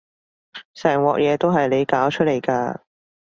[0.73, 2.79] 成鑊嘢都係你搞出嚟㗎